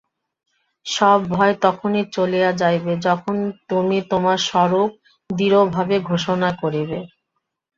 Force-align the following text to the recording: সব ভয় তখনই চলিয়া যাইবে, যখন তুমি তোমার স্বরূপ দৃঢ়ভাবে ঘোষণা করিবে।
সব 0.85 1.19
ভয় 1.29 1.53
তখনই 1.61 2.03
চলিয়া 2.13 2.51
যাইবে, 2.61 2.93
যখন 3.07 3.35
তুমি 3.69 3.97
তোমার 4.11 4.37
স্বরূপ 4.47 4.89
দৃঢ়ভাবে 5.29 5.95
ঘোষণা 6.09 6.49
করিবে। 6.61 6.99